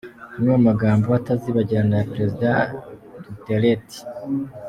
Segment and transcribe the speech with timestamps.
[0.35, 2.49] Amwe mu magambo atazibagirana ya Perezida
[3.25, 3.97] Duterte.